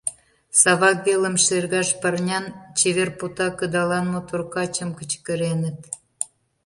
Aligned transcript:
Савак 0.61 0.97
велым 1.05 1.35
шергаш 1.45 1.89
парнян, 2.01 2.45
чевер 2.77 3.09
пота 3.19 3.47
кыдалан 3.59 4.05
мотор 4.13 4.41
качым 4.53 4.89
кычкыреныт. 4.99 5.79